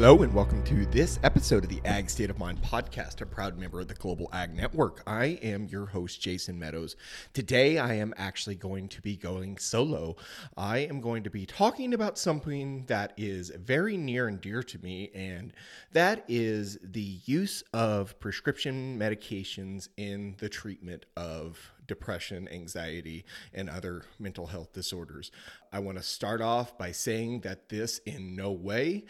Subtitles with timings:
[0.00, 3.58] Hello and welcome to this episode of the Ag State of Mind podcast, a proud
[3.58, 5.02] member of the Global Ag Network.
[5.06, 6.96] I am your host, Jason Medows.
[7.34, 10.16] Today, I am actually going to be going solo.
[10.56, 14.78] I am going to be talking about something that is very near and dear to
[14.78, 15.52] me, and
[15.92, 24.04] that is the use of prescription medications in the treatment of depression, anxiety, and other
[24.18, 25.30] mental health disorders.
[25.74, 29.04] I want to start off by saying that this in no way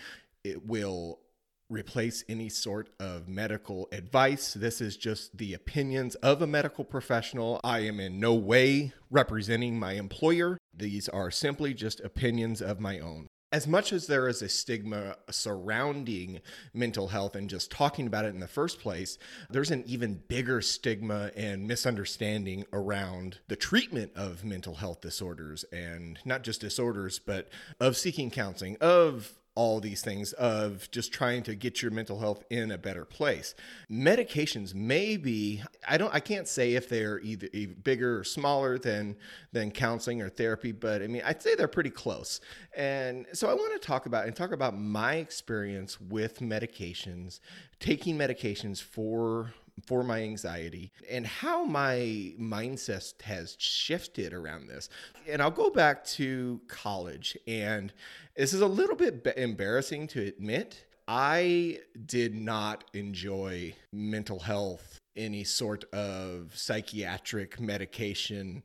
[0.44, 1.20] it will
[1.68, 4.54] replace any sort of medical advice.
[4.54, 7.60] This is just the opinions of a medical professional.
[7.62, 10.58] I am in no way representing my employer.
[10.74, 13.28] These are simply just opinions of my own.
[13.52, 16.40] As much as there is a stigma surrounding
[16.72, 20.62] mental health and just talking about it in the first place, there's an even bigger
[20.62, 27.48] stigma and misunderstanding around the treatment of mental health disorders and not just disorders, but
[27.80, 32.42] of seeking counseling, of all these things of just trying to get your mental health
[32.48, 33.54] in a better place.
[33.90, 37.46] Medications may be I don't I can't say if they're either
[37.82, 39.16] bigger or smaller than
[39.52, 42.40] than counseling or therapy, but I mean I'd say they're pretty close.
[42.74, 47.40] And so I want to talk about and talk about my experience with medications,
[47.80, 49.52] taking medications for
[49.86, 54.88] for my anxiety and how my mindset has shifted around this.
[55.28, 57.92] And I'll go back to college, and
[58.36, 60.84] this is a little bit embarrassing to admit.
[61.08, 68.62] I did not enjoy mental health, any sort of psychiatric medication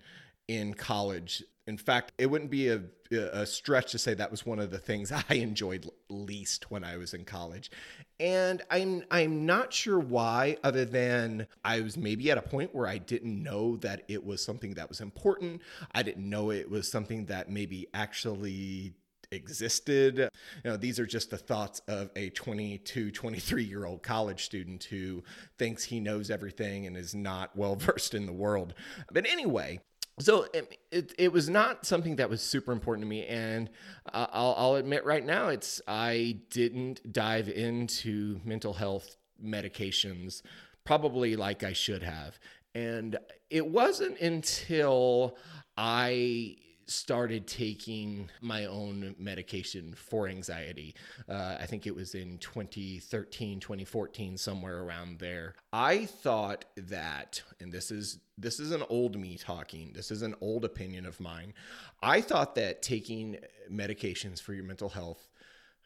[0.47, 1.44] in college.
[1.67, 4.78] In fact, it wouldn't be a, a stretch to say that was one of the
[4.78, 7.72] things I enjoyed least when I was in college.
[8.19, 12.88] And I'm I'm not sure why other than I was maybe at a point where
[12.88, 15.61] I didn't know that it was something that was important.
[15.94, 18.94] I didn't know it was something that maybe actually
[19.31, 20.17] existed.
[20.17, 24.84] You know, these are just the thoughts of a 22, 23 year old college student
[24.85, 25.23] who
[25.57, 28.73] thinks he knows everything and is not well versed in the world.
[29.11, 29.79] But anyway,
[30.19, 30.45] so
[30.91, 33.69] it, it was not something that was super important to me and
[34.13, 40.41] uh, I'll, I'll admit right now it's i didn't dive into mental health medications
[40.85, 42.39] probably like i should have.
[42.73, 43.17] And
[43.49, 45.37] it wasn't until
[45.77, 46.55] i
[46.88, 50.96] started taking my own medication for anxiety.
[51.28, 55.56] Uh, I think it was in 2013, 2014, somewhere around there.
[55.73, 59.91] I thought that, and this is this is an old me talking.
[59.94, 61.53] This is an old opinion of mine.
[62.01, 63.38] I thought that taking
[63.72, 65.29] medications for your mental health,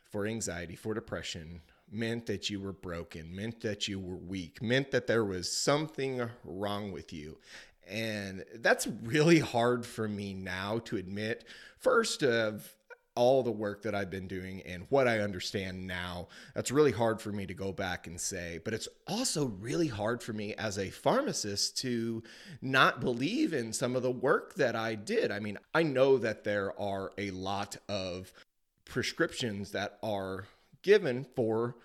[0.10, 1.62] for anxiety, for depression,
[1.92, 6.28] meant that you were broken, meant that you were weak, meant that there was something
[6.44, 7.38] wrong with you.
[7.89, 11.45] And that's really hard for me now to admit.
[11.77, 12.75] First, of
[13.16, 17.19] all the work that I've been doing and what I understand now, that's really hard
[17.19, 18.59] for me to go back and say.
[18.63, 22.23] But it's also really hard for me as a pharmacist to
[22.61, 25.31] not believe in some of the work that I did.
[25.31, 28.31] I mean, I know that there are a lot of
[28.85, 30.45] prescriptions that are
[30.81, 31.75] given for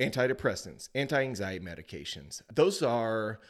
[0.00, 2.42] antidepressants, anti anxiety medications.
[2.52, 3.40] Those are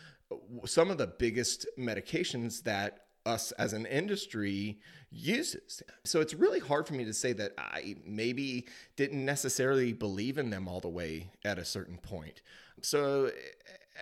[0.65, 4.79] some of the biggest medications that us as an industry
[5.11, 5.83] uses.
[6.05, 8.67] So it's really hard for me to say that I maybe
[8.97, 12.43] didn't necessarily believe in them all the way at a certain point.
[12.83, 13.31] So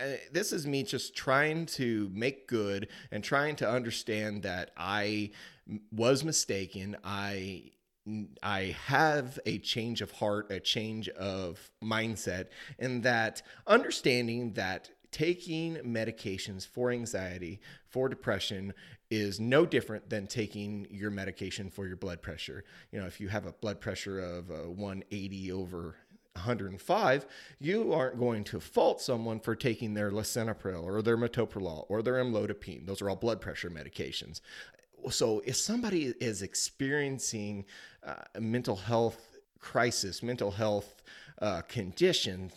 [0.00, 5.30] uh, this is me just trying to make good and trying to understand that I
[5.92, 6.97] was mistaken.
[7.04, 7.72] I
[8.42, 12.47] I have a change of heart, a change of mindset,
[12.78, 18.72] and that understanding that taking medications for anxiety, for depression
[19.10, 22.65] is no different than taking your medication for your blood pressure.
[22.92, 25.97] You know, if you have a blood pressure of uh, 180 over
[26.34, 27.27] 105,
[27.59, 32.15] you aren't going to fault someone for taking their lisinopril or their metoprolol or their
[32.15, 32.86] amlodipine.
[32.86, 34.41] Those are all blood pressure medications.
[35.10, 37.65] So if somebody is experiencing
[38.04, 41.03] uh, a mental health crisis, mental health
[41.41, 42.51] uh, condition,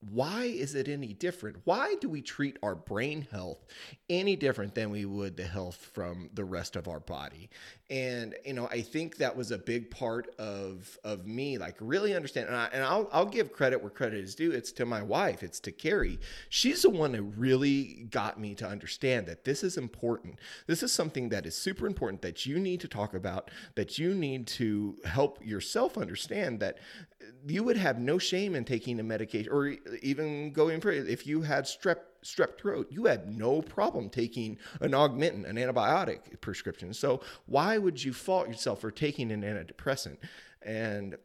[0.00, 1.56] why is it any different?
[1.64, 3.66] Why do we treat our brain health
[4.08, 7.50] any different than we would the health from the rest of our body?
[7.90, 12.14] And you know, I think that was a big part of of me, like really
[12.14, 12.46] understand.
[12.46, 14.52] And, I, and I'll I'll give credit where credit is due.
[14.52, 15.42] It's to my wife.
[15.42, 16.20] It's to Carrie.
[16.48, 20.38] She's the one that really got me to understand that this is important.
[20.68, 23.50] This is something that is super important that you need to talk about.
[23.74, 26.78] That you need to help yourself understand that
[27.46, 31.08] you would have no shame in taking a medication or even going for it.
[31.08, 36.40] If you had strep strep throat, you had no problem taking an augmentin, an antibiotic
[36.40, 36.92] prescription.
[36.92, 40.18] So why would you fault yourself for taking an antidepressant?
[40.62, 41.16] And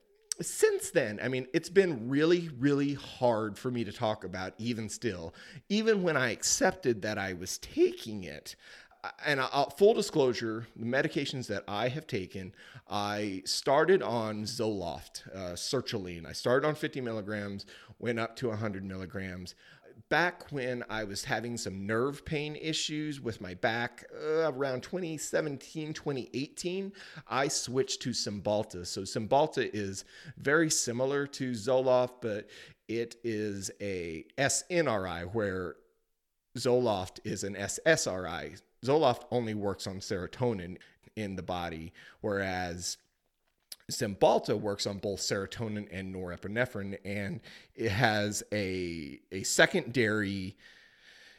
[0.42, 4.90] since then, I mean, it's been really, really hard for me to talk about, even
[4.90, 5.34] still.
[5.70, 8.56] Even when I accepted that I was taking it,
[9.26, 12.54] and I'll, full disclosure, the medications that I have taken,
[12.90, 16.26] I started on Zoloft, uh, sertraline.
[16.26, 17.66] I started on 50 milligrams,
[18.00, 19.56] went up to 100 milligrams.
[20.10, 25.94] Back when I was having some nerve pain issues with my back uh, around 2017,
[25.94, 26.92] 2018,
[27.28, 28.86] I switched to Cymbalta.
[28.86, 30.06] So Cymbalta is
[30.38, 32.48] very similar to Zoloft, but
[32.88, 35.76] it is a SNRI where
[36.58, 38.60] Zoloft is an SSRI.
[38.84, 40.78] Zoloft only works on serotonin
[41.16, 42.98] in the body, whereas
[43.92, 47.42] Cymbalta works on both serotonin and norepinephrine, and
[47.76, 50.56] it has a a secondary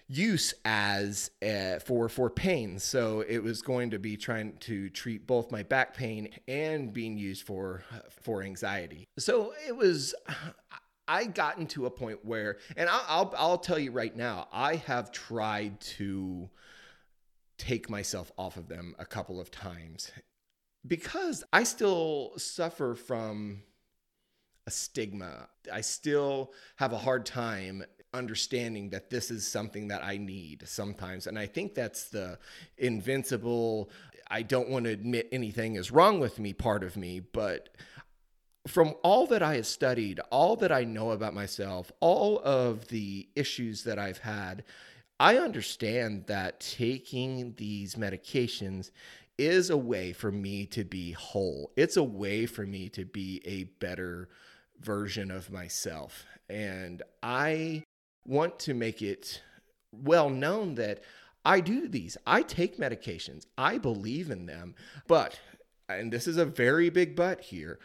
[0.06, 2.78] use as uh, for for pain.
[2.78, 7.16] So it was going to be trying to treat both my back pain and being
[7.16, 7.82] used for
[8.22, 9.08] for anxiety.
[9.18, 10.14] So it was.
[11.06, 14.76] I gotten to a point where, and I'll, I'll, I'll tell you right now, I
[14.76, 16.48] have tried to
[17.58, 20.10] take myself off of them a couple of times
[20.86, 23.62] because I still suffer from
[24.66, 25.48] a stigma.
[25.72, 31.26] I still have a hard time understanding that this is something that I need sometimes.
[31.26, 32.38] And I think that's the
[32.78, 33.90] invincible,
[34.30, 37.70] I don't want to admit anything is wrong with me part of me, but
[38.66, 43.28] from all that I have studied, all that I know about myself, all of the
[43.34, 44.64] issues that I've had,
[45.24, 48.90] I understand that taking these medications
[49.38, 51.72] is a way for me to be whole.
[51.76, 54.28] It's a way for me to be a better
[54.82, 56.26] version of myself.
[56.50, 57.84] And I
[58.26, 59.40] want to make it
[59.92, 61.02] well known that
[61.42, 62.18] I do these.
[62.26, 63.46] I take medications.
[63.56, 64.74] I believe in them.
[65.06, 65.40] But,
[65.88, 67.78] and this is a very big but here,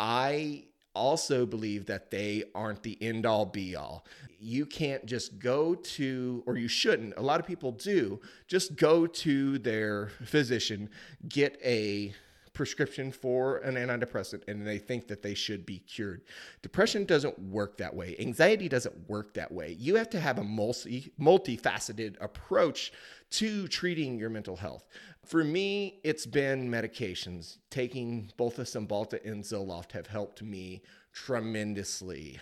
[0.00, 0.64] I
[0.96, 4.06] also believe that they aren't the end all be all.
[4.40, 9.06] You can't just go to, or you shouldn't, a lot of people do, just go
[9.06, 10.88] to their physician,
[11.28, 12.14] get a
[12.56, 16.22] prescription for an antidepressant and they think that they should be cured.
[16.62, 18.16] Depression doesn't work that way.
[18.18, 19.76] Anxiety doesn't work that way.
[19.78, 22.92] You have to have a multi multifaceted approach
[23.32, 24.86] to treating your mental health.
[25.26, 27.58] For me, it's been medications.
[27.70, 30.80] Taking both the Cymbalta and Zoloft have helped me
[31.12, 32.40] tremendously.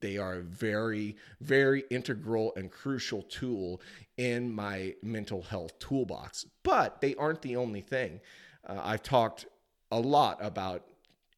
[0.00, 3.80] They are a very, very integral and crucial tool
[4.18, 8.20] in my mental health toolbox, but they aren't the only thing.
[8.66, 9.46] Uh, I've talked
[9.90, 10.84] a lot about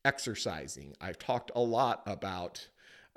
[0.04, 0.94] exercising.
[1.00, 2.66] I've talked a lot about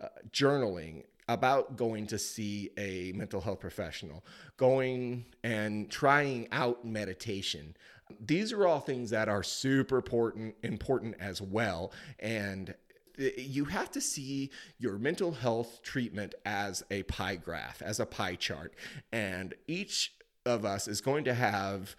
[0.01, 4.25] uh, journaling, about going to see a mental health professional,
[4.57, 7.75] going and trying out meditation.
[8.19, 12.75] These are all things that are super important important as well and
[13.17, 14.49] you have to see
[14.79, 18.73] your mental health treatment as a pie graph, as a pie chart.
[19.11, 20.13] And each
[20.45, 21.95] of us is going to have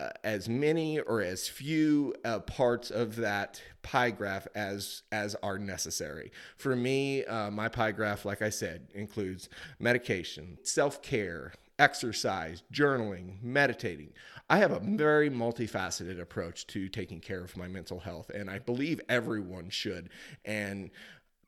[0.00, 5.58] uh, as many or as few uh, parts of that pie graph as as are
[5.58, 6.30] necessary.
[6.56, 9.48] For me, uh, my pie graph, like I said, includes
[9.80, 14.12] medication, self care, exercise, journaling, meditating.
[14.50, 18.60] I have a very multifaceted approach to taking care of my mental health, and I
[18.60, 20.10] believe everyone should.
[20.44, 20.90] And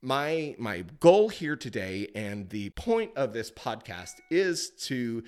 [0.03, 5.23] my my goal here today and the point of this podcast is to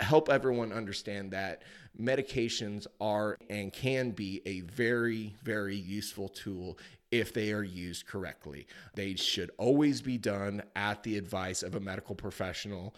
[0.00, 1.62] help everyone understand that
[2.00, 6.78] medications are and can be a very, very useful tool
[7.10, 8.66] if they are used correctly.
[8.94, 12.94] They should always be done at the advice of a medical professional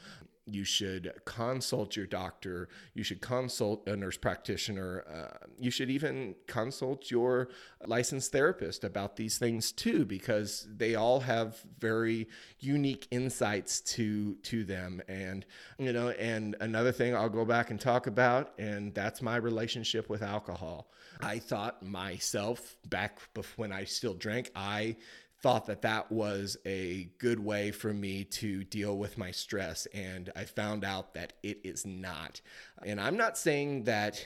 [0.54, 2.68] you should consult your doctor.
[2.94, 5.04] You should consult a nurse practitioner.
[5.12, 7.48] Uh, you should even consult your
[7.86, 12.28] licensed therapist about these things too, because they all have very
[12.60, 15.02] unique insights to to them.
[15.08, 15.44] And
[15.78, 20.08] you know, and another thing I'll go back and talk about, and that's my relationship
[20.08, 20.90] with alcohol.
[21.20, 23.18] I thought myself back
[23.56, 24.96] when I still drank, I
[25.42, 29.86] thought that that was a good way for me to deal with my stress.
[29.92, 32.40] And I found out that it is not.
[32.84, 34.24] And I'm not saying that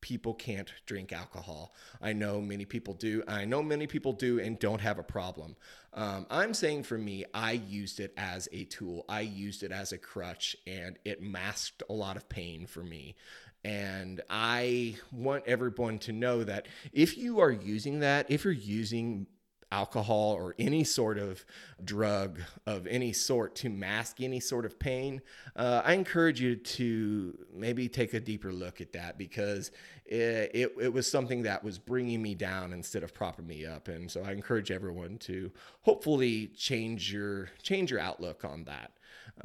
[0.00, 1.74] people can't drink alcohol.
[2.00, 3.22] I know many people do.
[3.26, 5.56] I know many people do and don't have a problem.
[5.94, 9.04] Um, I'm saying for me, I used it as a tool.
[9.08, 13.16] I used it as a crutch, and it masked a lot of pain for me.
[13.64, 19.26] And I want everyone to know that if you are using that, if you're using
[19.70, 21.44] alcohol or any sort of
[21.84, 25.20] drug of any sort to mask any sort of pain,
[25.56, 29.70] uh, I encourage you to maybe take a deeper look at that because
[30.06, 33.88] it, it, it, was something that was bringing me down instead of propping me up.
[33.88, 35.50] And so I encourage everyone to
[35.82, 38.92] hopefully change your change your outlook on that.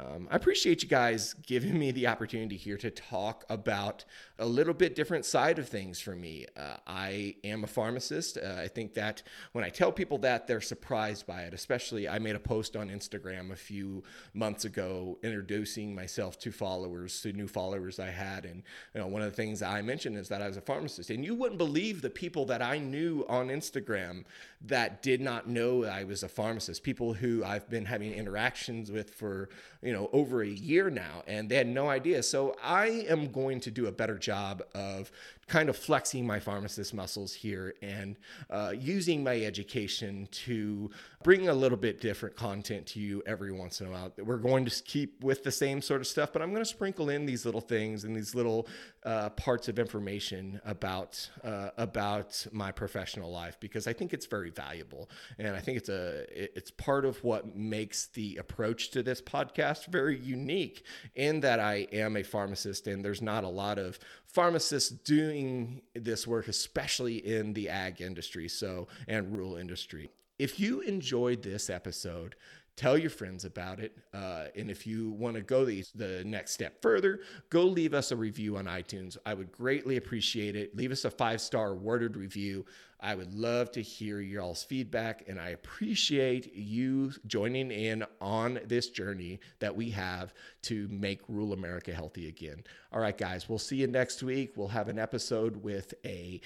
[0.00, 4.04] Um, I appreciate you guys giving me the opportunity here to talk about
[4.38, 6.46] a little bit different side of things for me.
[6.56, 8.36] Uh, I am a pharmacist.
[8.36, 9.22] Uh, I think that
[9.52, 11.54] when I tell people that, they're surprised by it.
[11.54, 17.20] Especially, I made a post on Instagram a few months ago introducing myself to followers,
[17.22, 18.62] to new followers I had, and
[18.94, 21.24] you know, one of the things I mentioned is that I was a pharmacist, and
[21.24, 24.24] you wouldn't believe the people that I knew on Instagram
[24.62, 26.82] that did not know I was a pharmacist.
[26.82, 29.48] People who I've been having interactions with for
[29.82, 32.22] you know over a year now, and they had no idea.
[32.22, 35.10] So I am going to do a better job of
[35.46, 38.16] kind of flexing my pharmacist muscles here and
[38.50, 40.90] uh, using my education to
[41.22, 44.12] bring a little bit different content to you every once in a while.
[44.18, 47.08] We're going to keep with the same sort of stuff, but I'm going to sprinkle
[47.08, 48.68] in these little things and these little
[49.04, 54.50] uh, parts of information about uh, about my professional life because I think it's very
[54.50, 56.24] valuable and I think it's a
[56.56, 60.84] it's part of what makes the approach to this podcast very unique
[61.14, 64.90] in that I am a pharmacist and there's not a lot of pharmacists
[65.34, 70.10] doing this work, especially in the ag industry, so and rural industry.
[70.38, 72.34] If you enjoyed this episode,
[72.76, 73.96] tell your friends about it.
[74.12, 78.10] Uh, and if you want to go the, the next step further, go leave us
[78.10, 79.16] a review on iTunes.
[79.24, 80.76] I would greatly appreciate it.
[80.76, 82.64] Leave us a five star worded review.
[83.00, 88.88] I would love to hear y'all's feedback, and I appreciate you joining in on this
[88.88, 92.64] journey that we have to make rural America healthy again.
[92.92, 94.54] All right, guys, we'll see you next week.
[94.56, 96.40] We'll have an episode with a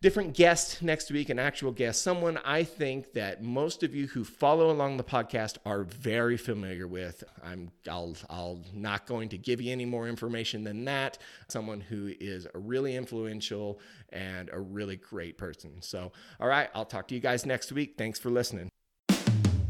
[0.00, 4.24] different guest next week, an actual guest, someone I think that most of you who
[4.24, 7.24] follow along the podcast are very familiar with.
[7.44, 11.18] I'm I'll I'll not going to give you any more information than that.
[11.48, 15.82] Someone who is a really influential and a really great person.
[15.82, 17.94] So, all right, I'll talk to you guys next week.
[17.98, 18.68] Thanks for listening.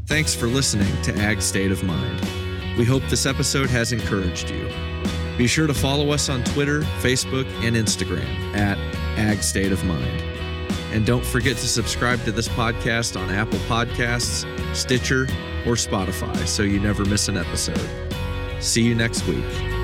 [0.05, 2.19] Thanks for listening to Ag State of Mind.
[2.77, 4.98] We hope this episode has encouraged you.
[5.39, 8.27] Be sure to follow us on Twitter, Facebook, and Instagram
[8.57, 8.77] at
[9.17, 10.21] Ag State of Mind.
[10.91, 15.21] And don't forget to subscribe to this podcast on Apple Podcasts, Stitcher,
[15.65, 17.89] or Spotify so you never miss an episode.
[18.59, 19.78] See you next week.